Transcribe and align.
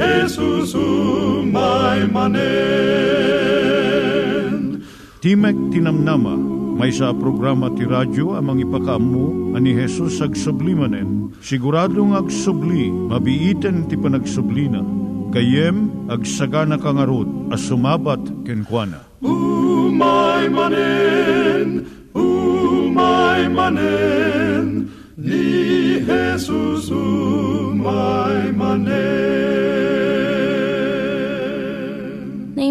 Jesus 0.00 0.72
umay 0.72 2.08
manen 2.08 3.20
Timek 5.20 5.52
Tinamnama, 5.68 6.32
may 6.80 6.88
sa 6.88 7.12
programa 7.12 7.68
ti 7.76 7.84
radyo 7.84 8.40
amang 8.40 8.56
ipakaammo 8.64 9.52
ani 9.52 9.76
Hesus 9.76 10.24
ag 10.24 10.32
sublimanen. 10.32 11.36
Siguradong 11.44 12.16
ag 12.16 12.32
subli, 12.32 12.88
mabiiten 12.88 13.84
ti 13.84 14.00
panagsublina. 14.00 14.80
Kayem 15.28 16.08
ag 16.08 16.24
sagana 16.24 16.80
kangarot 16.80 17.52
as 17.52 17.60
sumabat 17.68 18.24
kenkwana. 18.48 19.04
Umay 19.20 20.48
manen, 20.48 21.84
umay 22.16 23.44
manen, 23.52 24.88
ni 25.20 26.00
Jesus 26.00 26.88
umay 26.88 28.56
manen. 28.56 29.29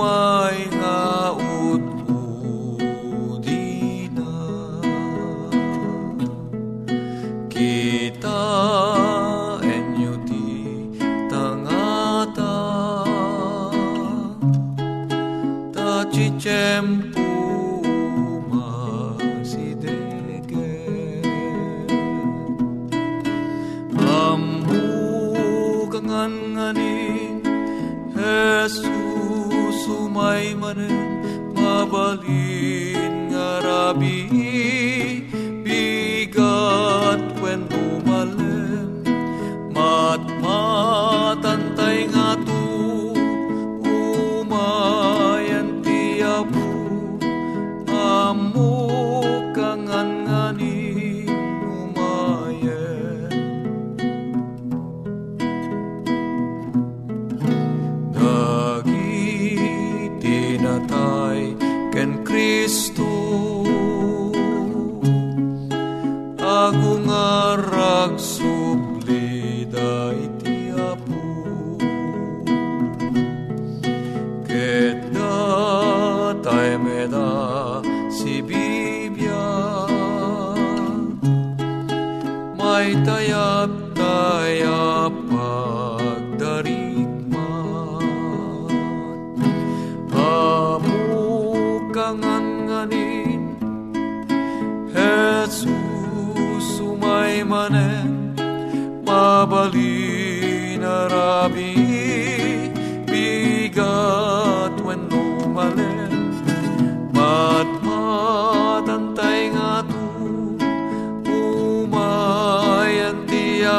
Ti 0.00 0.79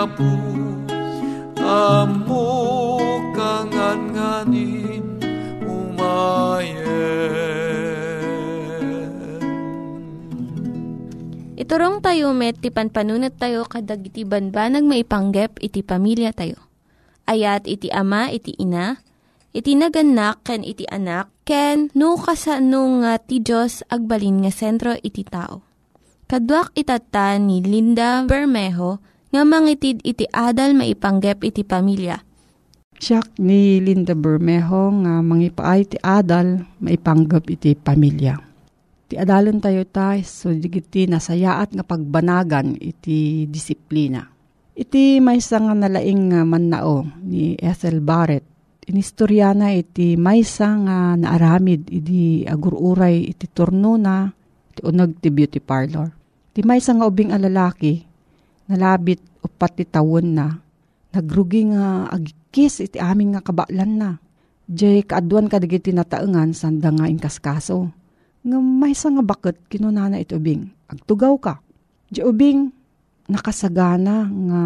ti 0.02 0.10
apu 0.10 0.34
amukangan 1.62 2.58
nganin 4.10 5.06
umayen 5.62 6.82
Iturong 11.54 12.02
tayo 12.02 12.34
met, 12.34 12.58
ti 12.58 12.74
panpanunat 12.74 13.38
tayo 13.38 13.62
kadag 13.70 14.02
iti 14.02 14.26
banbanag 14.26 14.82
maipanggep 14.82 15.62
iti 15.62 15.86
pamilya 15.86 16.34
tayo. 16.34 16.58
Ayat 17.30 17.70
iti 17.70 17.94
ama, 17.94 18.34
iti 18.34 18.58
ina, 18.58 18.98
iti 19.54 19.78
naganak, 19.78 20.42
ken 20.42 20.66
iti 20.66 20.90
anak, 20.90 21.30
ken 21.46 21.94
no 21.94 22.18
kasano 22.18 23.06
nga 23.06 23.22
ti 23.22 23.46
Diyos 23.46 23.86
agbalin 23.94 24.42
nga 24.42 24.50
sentro 24.50 24.98
iti 25.06 25.22
tao. 25.22 25.62
Kaduak 26.26 26.74
itata 26.74 27.38
ni 27.38 27.62
Linda 27.62 28.26
Bermejo 28.26 29.11
nga 29.32 29.48
mangitid 29.48 30.04
iti 30.04 30.28
adal 30.28 30.76
maipanggep 30.76 31.40
iti 31.48 31.64
pamilya. 31.64 32.20
Siya 33.02 33.24
ni 33.42 33.82
Linda 33.82 34.14
Bermejo 34.14 34.94
nga 35.02 35.24
mangipaay 35.26 35.82
ti 35.88 35.98
adal 35.98 36.62
maipanggap 36.84 37.50
iti 37.50 37.74
pamilya. 37.74 38.38
Ti 39.10 39.18
adalan 39.18 39.58
tayo 39.58 39.88
tayo 39.88 40.22
so 40.22 40.54
digiti 40.54 41.10
nasayaat 41.10 41.74
nga 41.74 41.84
pagbanagan 41.88 42.78
iti 42.78 43.48
disiplina. 43.50 44.28
Iti 44.78 45.18
maysa 45.24 45.64
nga 45.64 45.74
nalaing 45.74 46.32
nga 46.32 46.42
mannao 46.46 47.08
ni 47.24 47.56
Ethel 47.58 48.04
Barrett. 48.04 48.46
Inistoryana 48.86 49.72
iti 49.74 50.20
maysa 50.20 50.76
nga 50.86 50.98
naaramid 51.16 51.88
iti 51.88 52.44
agururay 52.44 53.32
iti 53.32 53.48
turno 53.50 53.96
na 53.96 54.28
iti 54.72 54.82
unag 54.84 55.18
ti 55.24 55.32
beauty 55.32 55.60
parlor. 55.64 56.12
Ti 56.52 56.62
maysa 56.68 56.96
nga 56.96 57.08
ubing 57.08 57.32
alalaki 57.32 58.11
nalabit 58.72 59.20
upat 59.44 59.76
ti 59.76 59.86
na 60.24 60.72
nagrugi 61.12 61.68
nga 61.72 62.08
agikis 62.08 62.80
iti 62.88 62.98
aming 62.98 63.36
nga 63.36 63.44
kabaklan 63.44 64.00
na. 64.00 64.10
Diyay 64.72 65.04
kaaduan 65.04 65.52
kadigiti 65.52 65.92
nataengan 65.92 66.56
sanda 66.56 66.90
nga 66.96 67.12
inkaskaso. 67.12 67.92
Nga 68.42 68.58
may 68.58 68.96
nga 68.96 69.24
bakit 69.24 69.60
kinunana 69.68 70.18
iti 70.18 70.34
ubing. 70.34 70.72
Agtugaw 70.88 71.36
ka. 71.38 71.54
Diyay 72.08 72.26
ubing 72.28 72.72
nakasagana 73.28 74.32
nga 74.32 74.62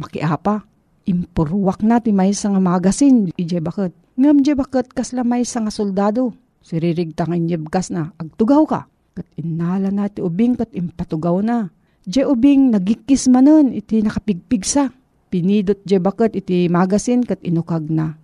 makiapa. 0.00 0.64
Impurwak 1.06 1.84
na 1.84 2.00
ti 2.00 2.10
may 2.16 2.32
nga 2.32 2.60
magasin. 2.60 3.28
Diyay 3.36 3.60
bakit. 3.60 3.92
Ngam 4.16 4.40
diyay 4.40 4.56
bakit 4.56 4.96
kasla 4.96 5.20
may 5.22 5.44
nga 5.44 5.72
soldado. 5.72 6.32
Siririg 6.64 7.12
tangin 7.12 7.46
kas 7.68 7.92
na. 7.92 8.16
Agtugaw 8.16 8.64
ka. 8.64 8.80
Kat 9.12 9.28
inala 9.36 9.92
na 9.92 10.08
ti 10.08 10.24
ubing 10.24 10.56
kat 10.56 10.72
impatugaw 10.72 11.44
na. 11.44 11.68
Diyay 12.06 12.22
ubing 12.22 12.70
nagikis 12.70 13.26
manon 13.26 13.74
iti 13.74 13.98
nakapigpigsa 13.98 14.94
pinidot 15.26 15.82
je 15.82 15.98
bakit 15.98 16.38
iti 16.38 16.70
magasin 16.70 17.26
kat 17.26 17.42
inukag 17.42 17.90
na. 17.90 18.14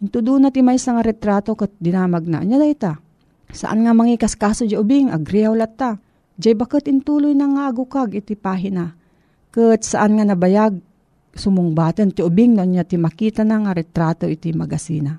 Intudo 0.00 0.40
na 0.40 0.48
ti 0.48 0.64
may 0.64 0.80
nga 0.80 1.04
retrato 1.04 1.52
kat 1.52 1.68
dinamag 1.76 2.24
na. 2.24 2.40
Anya 2.40 2.56
dayta. 2.56 2.96
Saan 3.52 3.84
nga 3.84 3.92
mangikas 3.92 4.40
kaso 4.40 4.64
je 4.64 4.80
ubing 4.80 5.12
agriyaw 5.12 5.52
latta. 5.52 6.00
Je 6.40 6.56
bakit 6.56 6.88
intuloy 6.88 7.36
na 7.36 7.44
nga 7.52 7.62
agukag 7.68 8.16
iti 8.16 8.40
pahina. 8.40 8.96
Kat 9.52 9.84
saan 9.84 10.16
nga 10.16 10.24
nabayag 10.24 10.80
sumungbaten 11.36 12.16
ti 12.16 12.24
ubing 12.24 12.56
no 12.56 12.64
niya 12.64 12.88
ti 12.88 12.96
makita 12.96 13.44
na 13.44 13.60
nga 13.60 13.76
retrato 13.76 14.24
iti 14.24 14.48
magasina. 14.56 15.12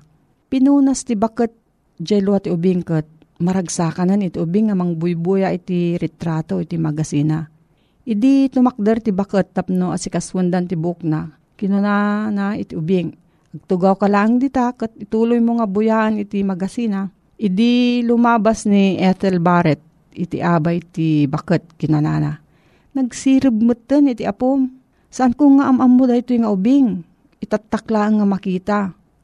Pinunas 0.50 1.06
ti 1.06 1.14
bakit 1.14 1.54
je 2.02 2.18
luwa 2.18 2.42
ti 2.42 2.50
ubing 2.50 2.82
kat 2.82 3.06
maragsakanan 3.38 4.26
iti 4.26 4.42
ubing 4.42 4.74
nga 4.74 4.76
mangbuybuya 4.78 5.54
iti 5.54 5.94
retrato 5.94 6.58
iti 6.58 6.74
magasina 6.74 7.46
Idi 8.08 8.48
tumakder 8.48 9.04
ti 9.04 9.12
bakit 9.12 9.52
tapno 9.52 9.92
asikaswandan 9.92 10.64
ti 10.64 10.80
buk 10.80 11.04
na. 11.04 11.28
Kinuna 11.60 12.32
na 12.32 12.56
iti 12.56 12.72
ubing. 12.72 13.12
Agtugaw 13.52 14.00
ka 14.00 14.08
lang 14.08 14.40
dita 14.40 14.72
kat 14.72 14.96
ituloy 14.96 15.36
mo 15.44 15.60
nga 15.60 15.68
buyaan 15.68 16.16
iti 16.16 16.40
magasina. 16.40 17.12
Idi 17.36 18.00
lumabas 18.00 18.64
ni 18.64 18.96
Ethel 18.96 19.44
Barrett 19.44 19.84
iti 20.16 20.40
abay 20.40 20.80
ti 20.80 21.28
bakit 21.28 21.76
kinanana. 21.76 22.40
Nagsirib 22.96 23.52
mutten 23.60 24.08
iti 24.08 24.24
apom. 24.24 24.72
Saan 25.12 25.36
ko 25.36 25.44
nga 25.60 25.68
amam 25.68 25.92
mo 25.92 26.08
dahito 26.08 26.32
nga 26.32 26.48
ubing? 26.48 27.04
Itatakla 27.44 28.08
nga 28.08 28.24
makita. 28.24 28.78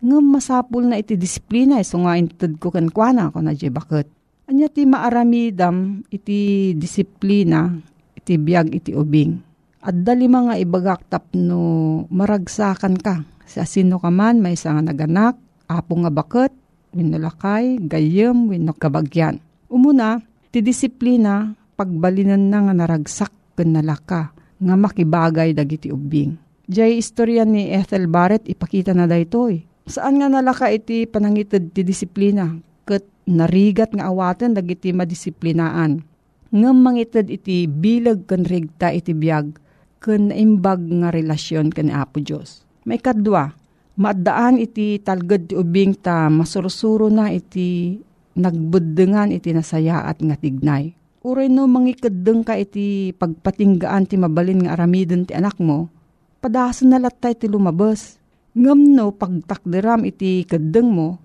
Nga 0.04 0.18
masapul 0.20 0.84
na 0.92 1.00
iti 1.00 1.16
disiplina 1.16 1.80
so 1.80 2.04
nga 2.04 2.20
intud 2.20 2.60
ko 2.60 2.68
kankwana 2.68 3.32
ko 3.32 3.40
na 3.40 3.56
di 3.56 3.72
bakit. 3.72 4.12
Anya 4.44 4.68
ti 4.68 4.84
maaramidam 4.84 6.04
iti 6.12 6.76
disiplina 6.76 7.72
iti 8.24 8.40
biyag 8.40 8.72
iti 8.72 8.96
ubing. 8.96 9.36
At 9.84 10.00
dali 10.00 10.24
mga 10.24 10.56
ibagak 10.64 11.12
tapno 11.12 12.08
maragsakan 12.08 12.96
ka. 12.96 13.20
Sa 13.44 13.68
sino 13.68 14.00
ka 14.00 14.08
man, 14.08 14.40
may 14.40 14.56
isa 14.56 14.72
nga 14.72 14.80
naganak, 14.80 15.36
apo 15.68 15.92
nga 16.00 16.08
bakit, 16.08 16.56
winulakay, 16.96 17.76
gayem, 17.84 18.48
winok 18.48 18.80
kabagyan. 18.80 19.44
Umuna, 19.68 20.24
ti 20.48 20.64
disiplina, 20.64 21.52
pagbalinan 21.76 22.48
na 22.48 22.64
nga 22.64 22.72
naragsak 22.72 23.28
ken 23.60 23.76
nalaka, 23.76 24.32
nga 24.56 24.74
makibagay 24.80 25.52
dagiti 25.52 25.92
ubing. 25.92 26.40
Jay 26.64 26.96
istorya 26.96 27.44
ni 27.44 27.68
Ethel 27.68 28.08
Barrett 28.08 28.48
ipakita 28.48 28.96
na 28.96 29.04
daytoy. 29.04 29.60
Saan 29.84 30.16
nga 30.16 30.32
nalaka 30.32 30.72
iti 30.72 31.04
panangited 31.04 31.76
ti 31.76 31.84
disiplina? 31.84 32.56
Ket 32.88 33.04
narigat 33.28 33.92
nga 33.92 34.08
awaten 34.08 34.56
dagiti 34.56 34.96
madisiplinaan 34.96 36.13
ngem 36.54 36.76
mangited 36.78 37.26
iti 37.34 37.66
bilag 37.66 38.30
ken 38.30 38.46
regta 38.46 38.94
iti 38.94 39.10
biag 39.10 39.58
ken 39.98 40.30
naimbag 40.30 40.78
nga 41.02 41.10
relasyon 41.10 41.74
ken 41.74 41.90
Apo 41.90 42.22
Dios. 42.22 42.62
May 42.86 43.02
kadwa, 43.02 43.50
maadaan 43.98 44.62
iti 44.62 45.02
talged 45.02 45.50
ti 45.50 45.54
ubing 45.58 45.98
ta 45.98 46.30
masursuro 46.30 47.10
na 47.10 47.34
iti 47.34 47.98
nagbuddengan 48.38 49.34
iti 49.34 49.50
nasayaat 49.50 50.22
nga 50.22 50.36
tignay. 50.38 50.94
Uray 51.24 51.48
no 51.48 51.64
mangikeddeng 51.66 52.44
ka 52.44 52.54
iti 52.54 53.16
pagpatinggaan 53.16 54.04
ti 54.06 54.14
mabalin 54.14 54.68
nga 54.68 54.76
aramiden 54.76 55.24
ti 55.24 55.32
anak 55.32 55.56
mo, 55.56 55.88
padasan 56.38 56.92
na 56.94 57.00
latay 57.00 57.34
ti 57.34 57.48
lumabas. 57.48 58.20
Ngam 58.54 58.94
no 58.94 59.10
pagtakderam 59.10 60.06
iti 60.06 60.46
keddeng 60.46 60.86
mo, 60.86 61.18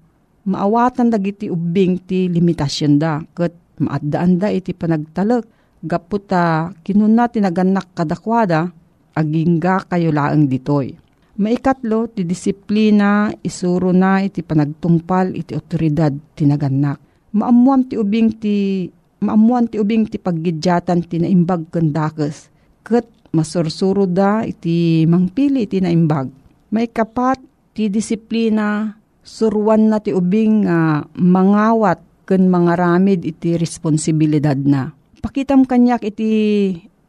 maawatan 0.48 1.14
dagiti 1.14 1.52
ubing 1.52 2.02
ti 2.02 2.26
limitasyon 2.32 2.94
da. 2.98 3.22
Kat 3.36 3.54
maadaan 3.80 4.38
da 4.38 4.52
iti 4.52 4.76
panagtalek. 4.76 5.48
Gaputa 5.80 6.76
kinuna 6.84 7.32
tinaganak 7.32 7.96
kadakwada, 7.96 8.68
agingga 9.16 9.88
kayo 9.88 10.12
laang 10.12 10.52
ditoy. 10.52 10.92
Maikatlo, 11.40 12.12
ti 12.12 12.28
disiplina, 12.28 13.32
isuro 13.40 13.96
na 13.96 14.20
iti 14.20 14.44
panagtungpal 14.44 15.40
iti 15.40 15.56
otoridad 15.56 16.12
tinaganak. 16.36 17.00
Maamuam 17.32 17.88
ti 17.88 17.96
ubing 17.96 18.36
ti 18.44 18.88
maamuan 19.24 19.72
ti 19.72 19.80
ubing 19.80 20.12
ti 20.12 20.20
paggidyatan 20.20 21.00
ti 21.08 21.16
naimbag 21.24 21.72
kendakes. 21.72 22.52
Ket 22.84 23.08
masursuro 23.32 24.04
da 24.04 24.44
iti 24.44 25.08
mangpili 25.08 25.64
iti 25.64 25.80
naimbag. 25.80 26.28
May 26.76 26.92
kapat 26.92 27.40
ti 27.72 27.88
disiplina, 27.88 29.00
suruan 29.24 29.88
na 29.88 30.04
ti 30.04 30.12
ubing 30.12 30.68
nga 30.68 31.08
mangawat 31.16 32.04
ken 32.30 32.46
mangaramid 32.46 33.26
iti 33.26 33.58
responsibilidad 33.58 34.54
na. 34.54 34.94
Pakitam 35.18 35.66
kanyak 35.66 36.06
iti 36.06 36.30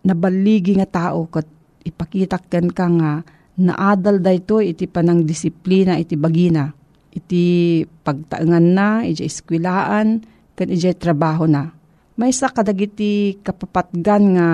nabaligi 0.09 0.81
nga 0.81 0.89
tao 0.89 1.29
kat 1.29 1.45
ipakitak 1.85 2.49
ken 2.49 2.73
ka 2.73 2.89
nga 2.89 3.21
naadal 3.61 4.25
dayto 4.25 4.65
iti 4.65 4.89
panang 4.89 5.29
disiplina 5.29 6.01
iti 6.01 6.17
bagina. 6.17 6.73
Iti 7.11 7.83
pagtaengan 7.85 8.67
na, 8.73 9.05
iti 9.05 9.27
eskwilaan, 9.27 10.25
ken 10.57 10.69
iti 10.73 10.89
trabaho 10.97 11.45
na. 11.45 11.69
May 12.17 12.33
sa 12.33 12.49
kadagiti 12.49 13.37
kapapatgan 13.45 14.25
nga 14.39 14.49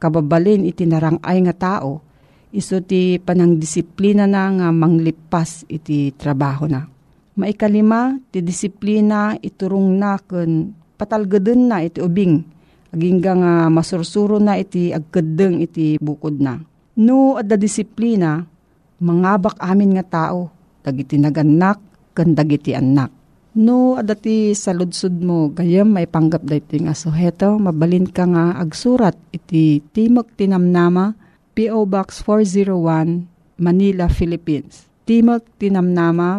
kababalin 0.00 0.64
iti 0.64 0.88
narangay 0.88 1.38
nga 1.44 1.54
tao, 1.54 2.00
iso 2.54 2.80
ti 2.80 3.20
panang 3.20 3.60
disiplina 3.60 4.24
na 4.24 4.48
nga 4.56 4.68
manglipas 4.72 5.68
iti 5.68 6.14
trabaho 6.16 6.64
na. 6.64 6.86
Maikalima, 7.38 8.18
ti 8.34 8.42
disiplina 8.42 9.38
iturong 9.38 9.94
na 9.94 10.18
ken 10.18 10.74
patalgeden 10.98 11.70
na 11.70 11.86
iti 11.86 12.02
ubing. 12.02 12.42
Agingga 12.90 13.32
nga 13.38 13.52
masursuro 13.70 14.42
na 14.42 14.58
iti 14.58 14.90
agkedeng 14.90 15.62
iti 15.62 16.02
bukod 16.02 16.42
na. 16.42 16.58
No, 16.98 17.38
adda 17.38 17.54
disiplina, 17.54 18.42
mangabak 18.98 19.54
amin 19.62 19.94
nga 19.94 20.04
tao, 20.04 20.50
dagiti 20.82 21.14
naganak, 21.14 21.78
kan 22.10 22.34
dagiti 22.34 22.74
anak. 22.74 23.14
No, 23.58 23.98
adati 23.98 24.54
sa 24.54 24.70
ludsud 24.70 25.18
mo, 25.18 25.50
gayam 25.50 25.90
may 25.94 26.06
panggap 26.06 26.46
dati 26.46 26.78
nga 26.82 26.94
suheto, 26.94 27.58
mabalin 27.58 28.06
ka 28.06 28.22
nga 28.26 28.54
agsurat 28.58 29.18
iti 29.34 29.82
Timok 29.94 30.34
Tinamnama, 30.38 31.14
P.O. 31.58 31.86
Box 31.86 32.22
401, 32.22 33.26
Manila, 33.58 34.06
Philippines. 34.06 34.86
Timok 35.06 35.42
Tinamnama, 35.58 36.38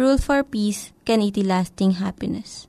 Rule 0.00 0.16
for 0.16 0.40
Peace, 0.48 0.96
can 1.04 1.20
iti 1.20 1.44
lasting 1.44 2.00
happiness. 2.00 2.64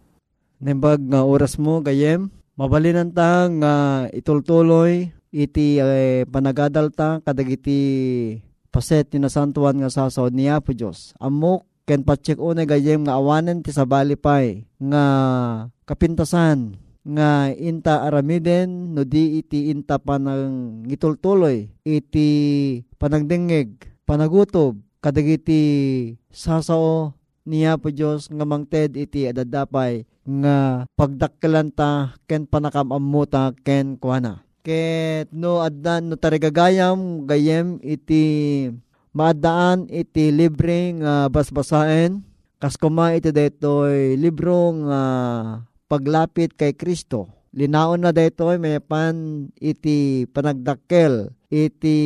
Nembag 0.60 1.00
nga 1.08 1.24
oras 1.24 1.56
mo 1.56 1.80
gayem, 1.80 2.28
Mabalinan 2.60 3.16
ta 3.16 3.48
nga 3.48 4.06
itultuloy 4.12 5.10
iti 5.32 5.80
eh, 5.80 6.28
panagadal 6.28 6.92
ta 6.92 7.24
kadagiti 7.24 7.80
paset 8.68 9.08
ni 9.16 9.24
nasantuan 9.24 9.80
nga 9.80 9.90
sasaw 9.90 10.28
niya 10.28 10.60
po 10.60 10.76
Diyos. 10.76 11.16
Amok 11.18 11.64
ken 11.88 12.04
patsik 12.06 12.38
unay 12.38 12.68
gayem 12.68 13.08
nga 13.08 13.18
awanen 13.18 13.64
ti 13.64 13.74
sabali 13.74 14.20
pay 14.20 14.68
nga 14.78 15.04
kapintasan 15.88 16.76
nga 17.02 17.50
inta 17.50 18.06
aramiden 18.06 18.94
no 18.94 19.02
di 19.02 19.42
iti 19.42 19.74
inta 19.74 19.98
panang 19.98 20.86
itultuloy 20.86 21.66
iti 21.82 22.30
panagdengeg 23.02 23.90
panagutob 24.06 24.78
kadagiti 25.02 25.64
sasaw 26.30 27.10
niya 27.46 27.78
po 27.78 27.90
Diyos 27.90 28.30
nga 28.30 28.46
mangted 28.46 28.98
iti 28.98 29.26
adadapay 29.26 30.06
nga 30.22 30.86
pagdakkelan 30.94 31.74
ta 31.74 32.14
ken 32.30 32.46
panakamamuta 32.46 33.54
ken 33.66 33.98
kuana. 33.98 34.46
Ket 34.62 35.34
no 35.34 35.66
addan 35.66 36.14
no 36.14 36.16
tarigagayam 36.22 37.26
gayem 37.26 37.82
iti 37.82 38.70
maadaan 39.12 39.90
iti 39.90 40.30
libre 40.30 40.94
nga 41.02 41.26
basbasaen 41.34 42.22
kas 42.62 42.78
kuma 42.78 43.18
iti 43.18 43.34
detoy 43.34 44.14
libro 44.22 44.70
nga 44.86 45.04
paglapit 45.90 46.54
kay 46.54 46.78
Kristo. 46.78 47.26
Linaon 47.52 48.06
na 48.06 48.14
detoy 48.14 48.62
may 48.62 48.80
pan 48.80 49.50
iti 49.58 50.30
panagdakkel 50.30 51.34
iti 51.50 51.98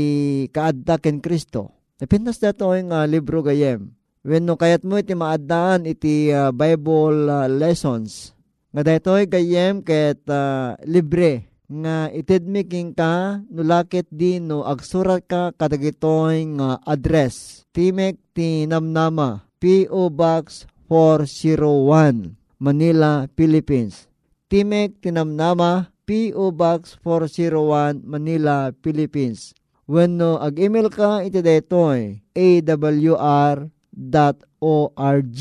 kaadda 0.49 0.97
ken 0.97 1.19
Kristo. 1.19 1.75
Napintas 1.99 2.39
detoy 2.39 2.87
nga 2.87 3.03
libro 3.03 3.43
gayem 3.43 3.94
When 4.25 4.49
no 4.49 4.57
kayat 4.57 4.81
mo 4.81 4.97
iti 4.97 5.13
maadaan 5.13 5.85
iti 5.85 6.33
uh, 6.33 6.49
Bible 6.49 7.29
uh, 7.29 7.45
lessons. 7.45 8.33
Nga 8.73 8.81
daytoy 8.81 9.29
gayem 9.29 9.85
ket 9.85 10.25
uh, 10.25 10.73
libre 10.89 11.45
nga 11.69 12.09
itid 12.09 12.49
making 12.49 12.97
ka 12.97 13.45
nulakit 13.53 14.09
di 14.09 14.41
no 14.41 14.65
agsurat 14.65 15.21
ka 15.29 15.53
kadagitoy 15.53 16.57
nga 16.57 16.81
address. 16.89 17.69
Timek 17.69 18.17
ti 18.33 18.65
Namnama 18.65 19.45
P.O. 19.61 20.09
Box 20.09 20.65
401 20.89 22.33
Manila, 22.57 23.29
Philippines. 23.37 24.09
Timek 24.49 25.05
Tinamnama 25.05 25.93
P.O. 26.09 26.49
Box 26.49 26.97
401 27.05 28.01
Manila, 28.01 28.73
Philippines. 28.81 29.53
When 29.85 30.17
no 30.17 30.41
ag-email 30.41 30.89
ka 30.89 31.21
iti 31.21 31.45
daytoy 31.45 32.25
awr 32.33 33.69
awr.org 33.95 35.39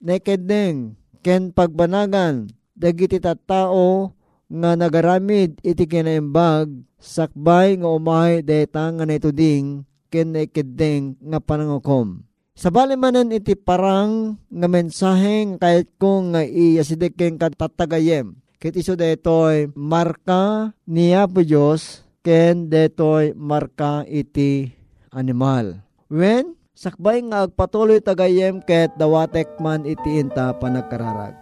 naked 0.00 0.48
ding 0.48 0.96
ken 1.20 1.52
pagbanagan 1.52 2.48
dagiti 2.72 3.20
tattao 3.20 4.14
nga 4.48 4.78
nagaramid 4.78 5.60
iti 5.60 5.84
kinaimbag 5.84 6.72
sakbay 6.96 7.76
nga 7.76 7.88
umay 7.90 8.40
deta 8.40 8.88
nga 8.88 9.04
netuding 9.04 9.84
ken 10.08 10.32
naked 10.32 10.78
ding 10.78 11.20
nga 11.20 11.42
panangukom. 11.42 12.24
Sa 12.58 12.72
balimanan 12.72 13.34
iti 13.34 13.54
parang 13.54 14.34
nga 14.50 14.66
mensaheng 14.66 15.60
kahit 15.60 15.92
kung 16.00 16.32
nga 16.32 16.42
iyasidek 16.42 17.14
ken 17.18 17.36
katatagayem 17.36 18.38
Ket 18.58 18.74
iso 18.74 18.98
detoy 18.98 19.70
marka 19.78 20.74
niya 20.82 21.30
po 21.30 21.46
Diyos 21.46 22.02
ken 22.26 22.66
detoy 22.66 23.30
marka 23.38 24.02
iti 24.02 24.74
animal. 25.14 25.86
When 26.10 26.58
sakbay 26.74 27.22
nga 27.30 27.46
agpatuloy 27.46 28.02
tagayem 28.02 28.58
ket 28.66 28.90
dawatek 28.98 29.62
man 29.62 29.86
iti 29.86 30.18
inta 30.18 30.50
panagkararag. 30.58 31.38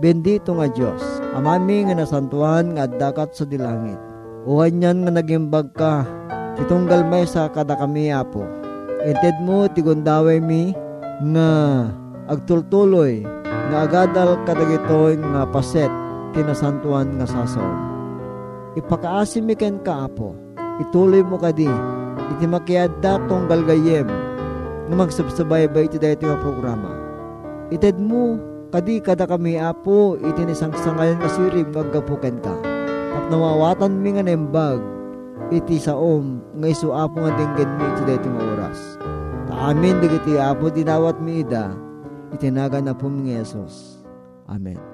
Bendito 0.00 0.56
nga 0.56 0.64
Diyos, 0.72 1.04
amami 1.36 1.84
nga 1.84 2.00
nasantuan 2.00 2.72
nga 2.80 2.88
dakat 2.88 3.36
sa 3.36 3.44
dilangit. 3.44 4.00
Uwan 4.48 4.80
yan 4.80 5.04
nga 5.04 5.20
nagimbag 5.20 5.68
ka, 5.76 6.08
titunggal 6.56 7.04
may 7.04 7.28
sa 7.28 7.52
kada 7.52 7.76
kami 7.76 8.08
apo. 8.08 8.40
Inted 9.04 9.36
mo 9.44 9.68
tigundaway 9.68 10.40
mi 10.40 10.72
nga 11.28 11.52
agtultuloy 12.32 13.20
nga 13.44 13.84
agadal 13.84 14.40
kadagitoy 14.48 15.20
nga 15.20 15.44
paset 15.52 15.92
tinasantuan 16.34 17.16
nga 17.16 17.26
sasaw. 17.30 17.72
Ipakaasimiken 18.74 19.80
ka 19.86 20.10
apo, 20.10 20.34
ituloy 20.82 21.22
mo 21.22 21.38
kadi, 21.38 21.70
iti 22.34 22.44
makiadda 22.44 23.22
tong 23.30 23.46
galgayem, 23.46 24.10
nga 24.90 24.94
magsabsabay 24.98 25.70
ba 25.70 25.86
iti 25.86 25.96
dahito 25.96 26.26
nga 26.26 26.42
programa. 26.42 26.90
Ited 27.70 28.02
mo, 28.02 28.36
kadi 28.74 28.98
kada 28.98 29.30
kami 29.30 29.56
apo, 29.56 30.18
iti 30.18 30.42
nisangsangayan 30.42 31.22
nga 31.22 31.30
sirib 31.30 31.70
maggapuken 31.70 32.42
ka. 32.42 32.54
At 33.14 33.30
nawawatan 33.30 34.02
mi 34.02 34.18
nga 34.18 34.26
nembag, 34.26 34.82
iti 35.54 35.78
saom, 35.78 36.42
nga 36.58 36.66
isu 36.66 36.90
apo 36.90 37.22
nga 37.22 37.32
dinggen 37.38 37.70
mi 37.78 37.84
iti 37.94 38.02
dahito 38.10 38.28
nga 38.28 38.44
oras. 38.58 38.80
Taamin 39.46 40.02
digiti 40.02 40.34
apo 40.34 40.66
dinawat 40.66 41.22
mi 41.22 41.46
ida, 41.46 41.70
itinaga 42.34 42.82
na 42.82 42.90
po 42.90 43.06
mi 43.06 43.30
Yesus. 43.30 44.02
Amen. 44.50 44.93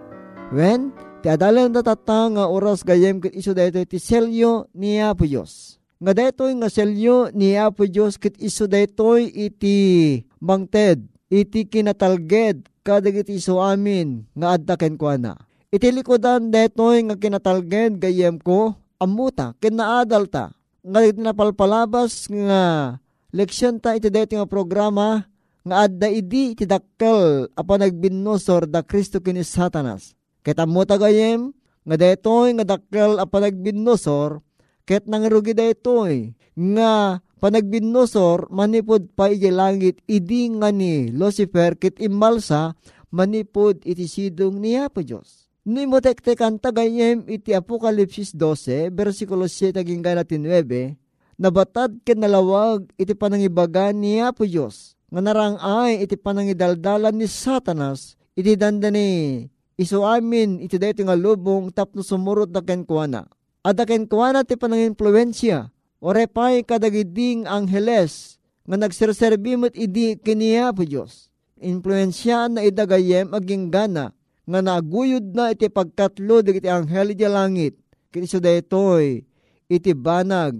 When 0.50 0.90
Ti 1.20 1.28
adalan 1.36 1.68
datata 1.68 2.32
nga 2.32 2.48
oras 2.48 2.80
gayem 2.80 3.20
ket 3.20 3.36
iso 3.36 3.52
daytoy 3.52 3.84
ti 3.84 4.00
selyo 4.00 4.72
ni 4.72 4.96
Apo 4.96 5.28
Dios. 5.28 5.76
Nga 6.00 6.16
daytoy 6.16 6.56
nga 6.56 6.72
selyo 6.72 7.28
ni 7.36 7.60
Apo 7.60 7.84
Dios 7.84 8.16
ket 8.16 8.40
iso 8.40 8.64
daytoy 8.64 9.28
iti 9.28 10.16
mangted 10.40 11.04
iti 11.28 11.68
kinatalged 11.68 12.72
kadagiti 12.80 13.36
iso 13.36 13.60
amin 13.60 14.24
nga 14.32 14.56
adda 14.56 14.80
ken 14.80 14.96
kuana. 14.96 15.36
Iti 15.68 15.92
likodan 15.92 16.48
daytoy 16.48 17.04
nga 17.04 17.20
kinatalged 17.20 18.00
gayem 18.00 18.40
ko 18.40 18.72
amuta, 18.96 19.52
ken 19.60 19.76
naadal 19.76 20.24
ta. 20.24 20.56
Nga 20.80 21.20
napalpalabas 21.20 22.32
nga 22.32 22.96
leksyon 23.28 23.76
ta 23.76 23.92
iti 23.92 24.08
dito 24.08 24.40
nga 24.40 24.48
programa 24.48 25.28
nga 25.68 25.84
adda 25.84 26.08
idi 26.08 26.56
iti 26.56 26.64
dakkel 26.64 27.52
apa 27.52 27.72
nagbinnosor 27.76 28.64
da 28.64 28.80
Kristo 28.80 29.20
kini 29.20 29.44
Satanas. 29.44 30.16
Ket 30.40 30.56
amuta 30.56 30.96
gayem 30.96 31.52
nga 31.84 31.96
detoy 31.96 32.56
nga 32.56 32.64
dakkel 32.76 33.20
apa 33.20 33.36
nagbinnosor 33.40 34.40
ket 34.88 35.04
nangrugi 35.08 35.52
detoy 35.52 36.32
nga 36.56 37.20
panagbinnosor 37.40 38.52
manipod 38.52 39.08
pa 39.16 39.32
iti 39.32 39.48
langit 39.48 40.04
idi 40.04 40.52
nga 40.60 40.68
ni 40.68 41.08
Lucifer 41.08 41.76
ket 41.80 41.96
imalsa 41.96 42.76
manipod 43.08 43.80
iti 43.82 44.06
sidong 44.06 44.60
niya 44.60 44.92
po 44.92 45.00
Diyos. 45.00 45.48
Ni 45.60 45.84
mo 45.84 46.00
tagayem 46.00 47.28
iti 47.28 47.52
Apokalipsis 47.52 48.32
12, 48.32 48.88
versikulo 48.96 49.44
7 49.44 49.76
aging 49.76 50.00
natin 50.00 50.48
9, 50.48 50.96
nabatad 51.36 52.00
ken 52.00 52.24
nalawag 52.24 52.88
iti 52.96 53.12
panangibaga 53.12 53.92
niya 53.92 54.32
po 54.32 54.48
Diyos. 54.48 54.96
Nga 55.12 55.20
narangay 55.20 56.00
iti 56.00 56.16
panangidaldalan 56.16 57.12
ni 57.12 57.28
Satanas, 57.28 58.16
iti 58.32 58.56
dandani 58.56 59.44
iso 59.80 60.04
amin 60.04 60.60
iti 60.60 60.76
dayto 60.76 61.00
nga 61.08 61.16
lubong 61.16 61.72
tapno 61.72 62.04
sumurot 62.04 62.52
da 62.52 62.60
ken 62.60 62.84
kuana. 62.84 63.24
Ada 63.64 63.88
ken 63.88 64.04
kuana 64.04 64.44
ti 64.44 64.60
panangimpluensya, 64.60 65.72
orepay 66.04 66.60
kadagiding 66.68 67.48
angheles 67.48 68.36
nga 68.68 68.76
nagserserbimot 68.76 69.72
idi 69.72 70.20
kiniya 70.20 70.76
po 70.76 70.84
Diyos. 70.84 71.32
Influensya 71.60 72.52
na 72.52 72.60
idagayem 72.64 73.32
aging 73.32 73.72
gana 73.72 74.12
nga 74.44 74.60
naguyod 74.60 75.32
na 75.32 75.52
iti 75.52 75.72
pagkatlo 75.72 76.44
iti 76.44 76.68
anghel 76.68 77.16
di 77.16 77.24
langit. 77.24 77.76
Kiti 78.12 78.28
so 78.28 78.40
daytoy 78.40 79.24
iti 79.68 79.92
banag 79.96 80.56